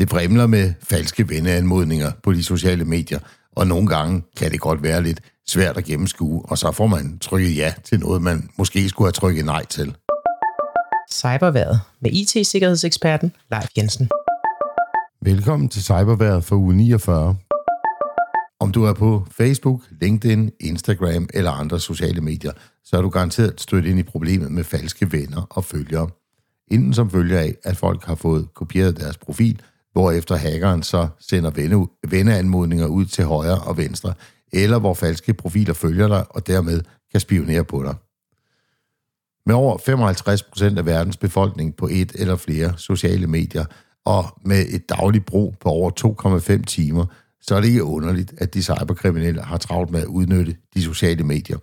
Det 0.00 0.12
vrimler 0.12 0.46
med 0.46 0.72
falske 0.82 1.28
venneanmodninger 1.28 2.12
på 2.22 2.32
de 2.32 2.44
sociale 2.44 2.84
medier, 2.84 3.18
og 3.52 3.66
nogle 3.66 3.86
gange 3.86 4.22
kan 4.36 4.50
det 4.50 4.60
godt 4.60 4.82
være 4.82 5.02
lidt 5.02 5.20
svært 5.48 5.76
at 5.76 5.84
gennemskue, 5.84 6.42
og 6.44 6.58
så 6.58 6.72
får 6.72 6.86
man 6.86 7.18
trykket 7.18 7.56
ja 7.56 7.74
til 7.84 8.00
noget, 8.00 8.22
man 8.22 8.50
måske 8.58 8.88
skulle 8.88 9.06
have 9.06 9.12
trykket 9.12 9.44
nej 9.44 9.64
til. 9.64 9.96
Cyberværet 11.12 11.80
med 12.00 12.10
IT-sikkerhedseksperten 12.12 13.32
Leif 13.50 13.66
Jensen. 13.76 14.08
Velkommen 15.22 15.68
til 15.68 15.82
Cyberværet 15.82 16.44
for 16.44 16.56
uge 16.56 16.74
49. 16.74 17.36
Om 18.60 18.72
du 18.72 18.84
er 18.84 18.92
på 18.92 19.26
Facebook, 19.30 19.82
LinkedIn, 20.00 20.50
Instagram 20.60 21.28
eller 21.34 21.50
andre 21.50 21.80
sociale 21.80 22.20
medier, 22.20 22.52
så 22.84 22.96
er 22.96 23.02
du 23.02 23.08
garanteret 23.08 23.60
stødt 23.60 23.86
ind 23.86 23.98
i 23.98 24.02
problemet 24.02 24.52
med 24.52 24.64
falske 24.64 25.12
venner 25.12 25.46
og 25.50 25.64
følgere. 25.64 26.08
Inden 26.70 26.94
som 26.94 27.10
følger 27.10 27.38
af, 27.38 27.54
at 27.64 27.76
folk 27.76 28.04
har 28.04 28.14
fået 28.14 28.54
kopieret 28.54 29.00
deres 29.00 29.16
profil, 29.18 29.62
hvorefter 29.92 30.36
hackeren 30.36 30.82
så 30.82 31.08
sender 31.20 31.50
venne, 31.50 31.86
venneanmodninger 32.08 32.86
ud 32.86 33.04
til 33.04 33.24
højre 33.24 33.58
og 33.58 33.76
venstre, 33.76 34.14
eller 34.52 34.78
hvor 34.78 34.94
falske 34.94 35.34
profiler 35.34 35.74
følger 35.74 36.08
dig 36.08 36.24
og 36.30 36.46
dermed 36.46 36.80
kan 37.10 37.20
spionere 37.20 37.64
på 37.64 37.82
dig. 37.82 37.94
Med 39.46 39.54
over 39.54 39.78
55 39.86 40.42
procent 40.42 40.78
af 40.78 40.86
verdens 40.86 41.16
befolkning 41.16 41.76
på 41.76 41.88
et 41.90 42.12
eller 42.14 42.36
flere 42.36 42.72
sociale 42.76 43.26
medier, 43.26 43.64
og 44.04 44.24
med 44.44 44.66
et 44.68 44.88
dagligt 44.88 45.26
brug 45.26 45.54
på 45.60 45.68
over 45.68 45.90
2,5 46.60 46.64
timer, 46.64 47.06
så 47.40 47.54
er 47.54 47.60
det 47.60 47.68
ikke 47.68 47.84
underligt, 47.84 48.34
at 48.38 48.54
de 48.54 48.62
cyberkriminelle 48.62 49.42
har 49.42 49.56
travlt 49.56 49.90
med 49.90 50.00
at 50.00 50.06
udnytte 50.06 50.56
de 50.74 50.82
sociale 50.82 51.24
medier. 51.24 51.58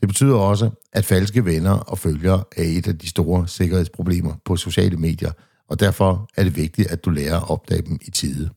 Det 0.00 0.08
betyder 0.08 0.34
også, 0.34 0.70
at 0.92 1.04
falske 1.04 1.44
venner 1.44 1.72
og 1.72 1.98
følgere 1.98 2.44
er 2.56 2.62
et 2.62 2.88
af 2.88 2.98
de 2.98 3.08
store 3.08 3.48
sikkerhedsproblemer 3.48 4.34
på 4.44 4.56
sociale 4.56 4.96
medier, 4.96 5.32
og 5.70 5.80
derfor 5.80 6.30
er 6.36 6.44
det 6.44 6.56
vigtigt, 6.56 6.90
at 6.90 7.04
du 7.04 7.10
lærer 7.10 7.36
at 7.36 7.50
opdage 7.50 7.82
dem 7.82 7.98
i 8.02 8.10
tide. 8.10 8.50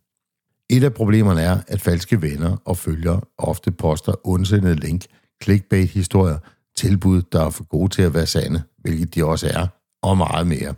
Et 0.69 0.83
af 0.83 0.93
problemerne 0.93 1.41
er, 1.41 1.57
at 1.67 1.81
falske 1.81 2.21
venner 2.21 2.57
og 2.65 2.77
følgere 2.77 3.21
ofte 3.37 3.71
poster 3.71 4.27
ondsindede 4.27 4.75
link, 4.75 5.05
clickbait-historier, 5.43 6.37
tilbud, 6.75 7.21
der 7.31 7.45
er 7.45 7.49
for 7.49 7.63
gode 7.63 7.89
til 7.89 8.01
at 8.01 8.13
være 8.13 8.25
sande, 8.25 8.63
hvilket 8.77 9.15
de 9.15 9.25
også 9.25 9.47
er, 9.47 9.67
og 10.01 10.17
meget 10.17 10.47
mere. 10.47 10.73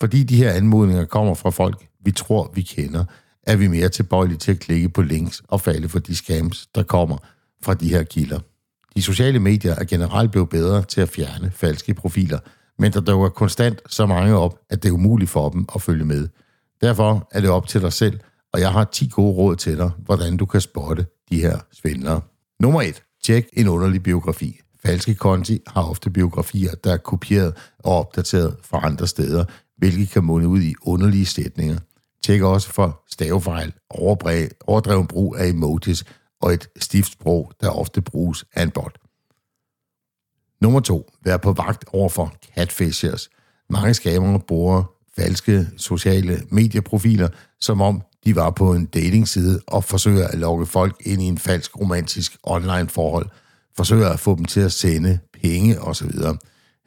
Fordi 0.00 0.22
de 0.22 0.36
her 0.36 0.52
anmodninger 0.52 1.04
kommer 1.04 1.34
fra 1.34 1.50
folk, 1.50 1.86
vi 2.04 2.12
tror, 2.12 2.52
vi 2.54 2.62
kender, 2.62 3.04
er 3.42 3.56
vi 3.56 3.66
mere 3.66 3.88
tilbøjelige 3.88 4.38
til 4.38 4.52
at 4.52 4.58
klikke 4.58 4.88
på 4.88 5.02
links 5.02 5.42
og 5.48 5.60
falde 5.60 5.88
for 5.88 5.98
de 5.98 6.16
scams, 6.16 6.66
der 6.74 6.82
kommer 6.82 7.16
fra 7.62 7.74
de 7.74 7.88
her 7.88 8.02
kilder. 8.02 8.40
De 8.96 9.02
sociale 9.02 9.38
medier 9.38 9.74
er 9.74 9.84
generelt 9.84 10.30
blevet 10.30 10.48
bedre 10.48 10.82
til 10.82 11.00
at 11.00 11.08
fjerne 11.08 11.50
falske 11.50 11.94
profiler, 11.94 12.38
men 12.78 12.92
der 12.92 13.00
dukker 13.00 13.28
konstant 13.28 13.80
så 13.88 14.06
mange 14.06 14.34
op, 14.34 14.58
at 14.70 14.82
det 14.82 14.88
er 14.88 14.92
umuligt 14.92 15.30
for 15.30 15.48
dem 15.48 15.66
at 15.74 15.82
følge 15.82 16.04
med. 16.04 16.28
Derfor 16.80 17.28
er 17.32 17.40
det 17.40 17.50
op 17.50 17.66
til 17.66 17.80
dig 17.80 17.92
selv, 17.92 18.20
og 18.52 18.60
jeg 18.60 18.72
har 18.72 18.84
10 18.84 19.08
gode 19.12 19.32
råd 19.32 19.56
til 19.56 19.76
dig, 19.76 19.90
hvordan 19.98 20.36
du 20.36 20.46
kan 20.46 20.60
spotte 20.60 21.06
de 21.30 21.40
her 21.40 21.58
svindlere. 21.72 22.20
Nummer 22.60 22.82
1. 22.82 23.02
Tjek 23.24 23.48
en 23.52 23.68
underlig 23.68 24.02
biografi. 24.02 24.60
Falske 24.84 25.14
konti 25.14 25.60
har 25.66 25.82
ofte 25.82 26.10
biografier, 26.10 26.74
der 26.74 26.92
er 26.92 26.96
kopieret 26.96 27.54
og 27.78 27.98
opdateret 27.98 28.56
fra 28.62 28.86
andre 28.86 29.06
steder, 29.06 29.44
hvilket 29.76 30.10
kan 30.10 30.24
munde 30.24 30.48
ud 30.48 30.60
i 30.60 30.74
underlige 30.82 31.26
sætninger. 31.26 31.78
Tjek 32.24 32.42
også 32.42 32.72
for 32.72 33.02
stavefejl, 33.10 33.72
overdreven 33.90 35.06
brug 35.06 35.36
af 35.38 35.46
emojis 35.48 36.04
og 36.42 36.52
et 36.52 36.68
stift 36.78 37.12
sprog, 37.12 37.52
der 37.60 37.70
ofte 37.70 38.02
bruges 38.02 38.44
af 38.54 38.62
en 38.62 38.70
bot. 38.70 38.98
Nummer 40.60 40.80
to. 40.80 41.10
Vær 41.24 41.36
på 41.36 41.52
vagt 41.52 41.84
over 41.92 42.08
for 42.08 42.34
catfishers. 42.54 43.30
Mange 43.70 43.94
skamere 43.94 44.40
bruger 44.40 44.84
falske 45.16 45.68
sociale 45.76 46.42
medieprofiler, 46.50 47.28
som 47.60 47.80
om 47.80 48.02
de 48.24 48.36
var 48.36 48.50
på 48.50 48.72
en 48.72 48.86
datingside 48.86 49.60
og 49.66 49.84
forsøger 49.84 50.28
at 50.28 50.38
lokke 50.38 50.66
folk 50.66 50.96
ind 51.00 51.22
i 51.22 51.24
en 51.24 51.38
falsk 51.38 51.80
romantisk 51.80 52.36
online 52.42 52.88
forhold, 52.88 53.26
forsøger 53.76 54.08
at 54.08 54.20
få 54.20 54.36
dem 54.36 54.44
til 54.44 54.60
at 54.60 54.72
sende 54.72 55.18
penge 55.42 55.80
osv. 55.80 56.10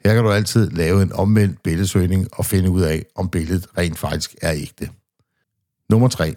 Her 0.04 0.14
kan 0.14 0.24
du 0.24 0.30
altid 0.30 0.70
lave 0.70 1.02
en 1.02 1.12
omvendt 1.12 1.62
billedsøgning 1.62 2.28
og 2.32 2.46
finde 2.46 2.70
ud 2.70 2.82
af, 2.82 3.04
om 3.16 3.28
billedet 3.28 3.66
rent 3.78 3.98
faktisk 3.98 4.34
er 4.42 4.52
ægte. 4.52 4.90
Nummer 5.90 6.08
3. 6.08 6.34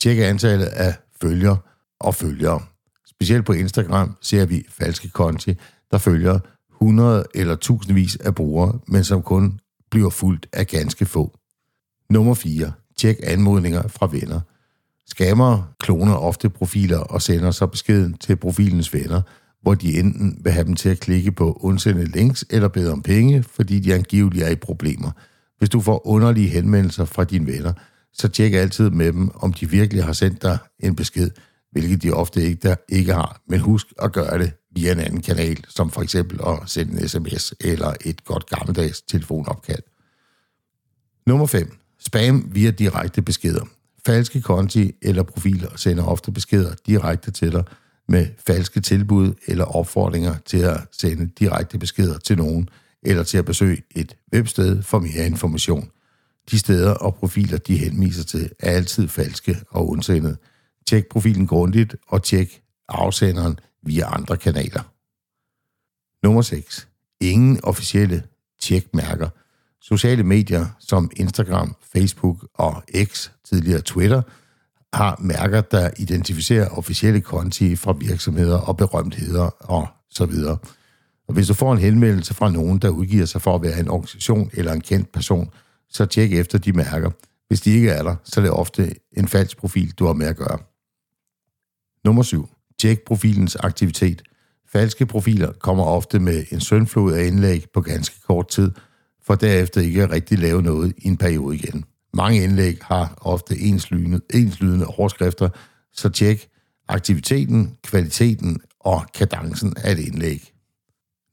Tjek 0.00 0.18
antallet 0.18 0.66
af 0.66 0.94
følger 1.22 1.56
og 2.00 2.14
følgere. 2.14 2.60
Specielt 3.06 3.46
på 3.46 3.52
Instagram 3.52 4.16
ser 4.20 4.46
vi 4.46 4.64
falske 4.68 5.08
konti, 5.08 5.54
der 5.90 5.98
følger 5.98 6.38
100 6.84 7.24
eller 7.34 7.56
tusindvis 7.56 8.16
af 8.16 8.34
brugere, 8.34 8.78
men 8.88 9.04
som 9.04 9.22
kun 9.22 9.60
bliver 9.90 10.10
fuldt 10.10 10.46
af 10.52 10.66
ganske 10.66 11.06
få. 11.06 11.38
Nummer 12.10 12.34
4. 12.34 12.72
Tjek 12.96 13.16
anmodninger 13.22 13.88
fra 13.88 14.08
venner. 14.12 14.40
Scammer 15.06 15.74
kloner 15.80 16.14
ofte 16.14 16.48
profiler 16.48 16.98
og 16.98 17.22
sender 17.22 17.50
så 17.50 17.66
beskeden 17.66 18.14
til 18.14 18.36
profilens 18.36 18.94
venner, 18.94 19.22
hvor 19.62 19.74
de 19.74 19.98
enten 19.98 20.38
vil 20.44 20.52
have 20.52 20.66
dem 20.66 20.74
til 20.74 20.88
at 20.88 21.00
klikke 21.00 21.32
på 21.32 21.58
undsendte 21.60 22.04
links 22.04 22.44
eller 22.50 22.68
bede 22.68 22.92
om 22.92 23.02
penge, 23.02 23.42
fordi 23.42 23.80
de 23.80 23.94
angiveligt 23.94 24.44
er 24.44 24.48
i 24.50 24.54
problemer. 24.54 25.10
Hvis 25.58 25.70
du 25.70 25.80
får 25.80 26.06
underlige 26.06 26.48
henvendelser 26.48 27.04
fra 27.04 27.24
dine 27.24 27.46
venner, 27.46 27.72
så 28.12 28.28
tjek 28.28 28.52
altid 28.52 28.90
med 28.90 29.12
dem, 29.12 29.30
om 29.34 29.52
de 29.52 29.70
virkelig 29.70 30.04
har 30.04 30.12
sendt 30.12 30.42
dig 30.42 30.58
en 30.80 30.96
besked, 30.96 31.30
hvilket 31.72 32.02
de 32.02 32.12
ofte 32.12 32.42
ikke, 32.42 32.60
der 32.68 32.74
ikke 32.88 33.12
har. 33.12 33.40
Men 33.48 33.60
husk 33.60 33.86
at 34.02 34.12
gøre 34.12 34.38
det 34.38 34.52
via 34.74 34.92
en 34.92 35.00
anden 35.00 35.22
kanal, 35.22 35.64
som 35.68 35.90
for 35.90 36.02
eksempel 36.02 36.40
at 36.46 36.58
sende 36.66 37.02
en 37.02 37.08
sms 37.08 37.54
eller 37.60 37.94
et 38.04 38.24
godt 38.24 38.46
gammeldags 38.46 39.02
telefonopkald. 39.02 39.82
Nummer 41.26 41.46
5. 41.46 41.78
Spam 41.98 42.48
via 42.52 42.70
direkte 42.70 43.22
beskeder. 43.22 43.64
Falske 44.06 44.40
konti 44.42 44.92
eller 45.02 45.22
profiler 45.22 45.76
sender 45.76 46.04
ofte 46.04 46.32
beskeder 46.32 46.74
direkte 46.86 47.30
til 47.30 47.52
dig 47.52 47.64
med 48.08 48.26
falske 48.46 48.80
tilbud 48.80 49.34
eller 49.46 49.64
opfordringer 49.64 50.34
til 50.46 50.58
at 50.58 50.80
sende 50.92 51.30
direkte 51.38 51.78
beskeder 51.78 52.18
til 52.18 52.36
nogen 52.36 52.68
eller 53.02 53.22
til 53.22 53.38
at 53.38 53.44
besøge 53.44 53.82
et 53.90 54.16
websted 54.34 54.82
for 54.82 54.98
mere 54.98 55.26
information. 55.26 55.90
De 56.50 56.58
steder 56.58 56.90
og 56.90 57.14
profiler, 57.14 57.58
de 57.58 57.76
henviser 57.76 58.24
til, 58.24 58.50
er 58.60 58.70
altid 58.70 59.08
falske 59.08 59.56
og 59.70 59.88
ondsendede. 59.88 60.36
Tjek 60.86 61.06
profilen 61.08 61.46
grundigt 61.46 61.96
og 62.08 62.22
tjek 62.22 62.62
afsenderen 62.88 63.58
via 63.86 64.14
andre 64.14 64.36
kanaler. 64.36 64.82
Nummer 66.22 66.42
6. 66.42 66.88
Ingen 67.20 67.60
officielle 67.62 68.22
tjekmærker. 68.60 69.28
Sociale 69.80 70.22
medier 70.22 70.66
som 70.78 71.10
Instagram, 71.16 71.76
Facebook 71.92 72.48
og 72.54 72.82
X, 73.04 73.30
tidligere 73.44 73.80
Twitter, 73.80 74.22
har 74.92 75.16
mærker, 75.20 75.60
der 75.60 75.90
identificerer 75.98 76.68
officielle 76.68 77.20
konti 77.20 77.76
fra 77.76 77.92
virksomheder 77.92 78.58
og 78.58 78.76
berømtheder 78.76 79.50
og 79.60 79.88
så 80.10 80.26
videre. 80.26 80.58
Og 81.28 81.34
hvis 81.34 81.46
du 81.46 81.54
får 81.54 81.72
en 81.72 81.78
henvendelse 81.78 82.34
fra 82.34 82.50
nogen, 82.50 82.78
der 82.78 82.88
udgiver 82.88 83.26
sig 83.26 83.42
for 83.42 83.54
at 83.54 83.62
være 83.62 83.80
en 83.80 83.88
organisation 83.88 84.50
eller 84.52 84.72
en 84.72 84.80
kendt 84.80 85.12
person, 85.12 85.50
så 85.88 86.06
tjek 86.06 86.32
efter 86.32 86.58
de 86.58 86.72
mærker. 86.72 87.10
Hvis 87.48 87.60
de 87.60 87.70
ikke 87.70 87.90
er 87.90 88.02
der, 88.02 88.16
så 88.24 88.40
er 88.40 88.42
det 88.42 88.52
ofte 88.52 88.94
en 89.12 89.28
falsk 89.28 89.56
profil, 89.56 89.92
du 89.98 90.06
har 90.06 90.12
med 90.12 90.26
at 90.26 90.36
gøre. 90.36 90.58
Nummer 92.04 92.22
7. 92.22 92.48
Tjek 92.78 93.04
profilens 93.06 93.56
aktivitet. 93.56 94.22
Falske 94.72 95.06
profiler 95.06 95.52
kommer 95.52 95.84
ofte 95.84 96.18
med 96.18 96.44
en 96.50 96.60
søndflod 96.60 97.12
af 97.12 97.24
indlæg 97.24 97.64
på 97.74 97.80
ganske 97.80 98.20
kort 98.26 98.48
tid, 98.48 98.70
for 99.26 99.34
derefter 99.34 99.80
ikke 99.80 100.02
at 100.02 100.10
rigtig 100.10 100.38
lave 100.38 100.62
noget 100.62 100.92
i 100.98 101.06
en 101.06 101.16
periode 101.16 101.56
igen. 101.56 101.84
Mange 102.14 102.42
indlæg 102.42 102.78
har 102.82 103.18
ofte 103.20 103.58
enslydende, 103.58 104.20
enslydende 104.34 104.86
overskrifter, 104.86 105.48
så 105.92 106.08
tjek 106.08 106.48
aktiviteten, 106.88 107.76
kvaliteten 107.82 108.60
og 108.80 109.02
kadencen 109.14 109.74
af 109.76 109.92
et 109.92 109.98
indlæg. 109.98 110.52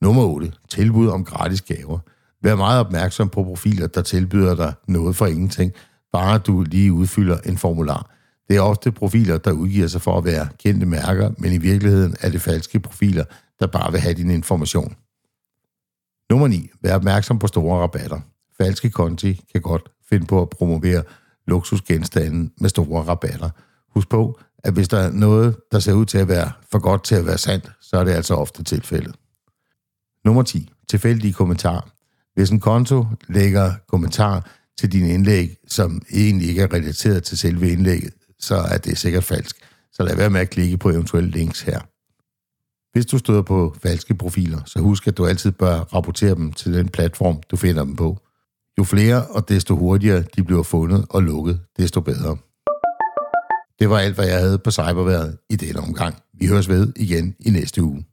Nummer 0.02 0.24
8. 0.24 0.52
Tilbud 0.70 1.08
om 1.08 1.26
gratis 1.26 1.62
gaver. 1.62 2.00
Vær 2.44 2.56
meget 2.56 2.80
opmærksom 2.80 3.30
på 3.30 3.44
profiler, 3.44 3.88
der 3.88 4.02
tilbyder 4.02 4.56
dig 4.56 4.74
noget 4.88 5.16
for 5.16 5.26
ingenting, 5.26 5.72
bare 6.12 6.38
du 6.38 6.62
lige 6.62 6.94
udfylder 6.94 7.38
en 7.38 7.58
formular. 7.58 8.12
Det 8.50 8.58
er 8.58 8.62
ofte 8.62 8.92
profiler, 8.92 9.38
der 9.38 9.52
udgiver 9.52 9.88
sig 9.88 10.02
for 10.02 10.18
at 10.18 10.26
være 10.26 10.48
kendte 10.58 10.86
mærker, 10.86 11.32
men 11.38 11.54
i 11.54 11.58
virkeligheden 11.58 12.16
er 12.22 12.30
det 12.30 12.42
falske 12.42 12.80
profiler, 12.80 13.24
der 13.60 13.68
bare 13.68 13.92
vil 13.92 14.02
have 14.02 14.14
din 14.14 14.30
information. 14.30 14.96
Nummer 16.30 16.48
9. 16.48 16.70
Vær 16.82 16.96
opmærksom 16.96 17.40
på 17.40 17.48
store 17.48 17.82
rabatter. 17.82 18.20
Falske 18.58 18.90
konti 18.90 19.42
kan 19.52 19.62
godt 19.62 19.92
finde 20.10 20.26
på 20.26 20.42
at 20.42 20.50
promovere 20.50 21.04
luksusgenstande 21.48 22.50
med 22.58 22.70
store 22.70 23.04
rabatter. 23.04 23.50
Husk 23.94 24.10
på, 24.10 24.40
at 24.64 24.74
hvis 24.74 24.88
der 24.88 24.98
er 24.98 25.12
noget, 25.12 25.56
der 25.72 25.80
ser 25.80 25.94
ud 25.94 26.06
til 26.06 26.18
at 26.18 26.28
være 26.28 26.52
for 26.72 26.80
godt 26.80 27.04
til 27.04 27.16
at 27.16 27.26
være 27.26 27.38
sandt, 27.38 27.72
så 27.82 27.98
er 27.98 28.04
det 28.04 28.12
altså 28.12 28.36
ofte 28.36 28.64
tilfældet. 28.64 29.16
Nummer 30.26 30.44
10. 30.44 30.70
Tilfældige 30.90 31.34
kommentarer. 31.34 31.90
Hvis 32.36 32.50
en 32.50 32.60
konto 32.60 33.06
lægger 33.30 33.74
kommentar 33.88 34.50
til 34.80 34.92
dine 34.92 35.10
indlæg, 35.10 35.56
som 35.68 36.02
egentlig 36.14 36.50
ikke 36.50 36.62
er 36.62 36.74
relateret 36.74 37.24
til 37.24 37.38
selve 37.38 37.72
indlægget, 37.72 38.14
så 38.42 38.56
er 38.56 38.78
det 38.78 38.98
sikkert 38.98 39.24
falsk. 39.24 39.56
Så 39.94 40.04
lad 40.04 40.16
være 40.16 40.30
med 40.30 40.42
at 40.42 40.50
klikke 40.50 40.78
på 40.78 40.90
eventuelle 40.90 41.30
links 41.30 41.62
her. 41.62 41.80
Hvis 42.94 43.06
du 43.06 43.18
støder 43.18 43.42
på 43.42 43.76
falske 43.84 44.16
profiler, 44.16 44.62
så 44.66 44.80
husk, 44.80 45.08
at 45.08 45.18
du 45.18 45.26
altid 45.26 45.52
bør 45.52 45.80
rapportere 45.80 46.36
dem 46.36 46.54
til 46.54 46.74
den 46.74 46.90
platform, 46.90 47.42
du 47.52 47.56
finder 47.56 47.84
dem 47.84 47.96
på. 47.96 48.18
Jo 48.78 48.84
flere 48.84 49.28
og 49.28 49.50
desto 49.50 49.76
hurtigere 49.76 50.24
de 50.36 50.44
bliver 50.44 50.64
fundet 50.64 51.06
og 51.10 51.24
lukket, 51.24 51.62
desto 51.78 52.02
bedre. 52.02 52.38
Det 53.80 53.90
var 53.90 54.00
alt, 54.00 54.16
hvad 54.16 54.28
jeg 54.28 54.40
havde 54.40 54.58
på 54.58 54.72
cyberværet 54.72 55.38
i 55.50 55.56
denne 55.56 55.80
omgang. 55.80 56.16
Vi 56.34 56.48
høres 56.48 56.70
ved 56.70 56.94
igen 56.96 57.36
i 57.40 57.50
næste 57.50 57.84
uge. 57.84 58.06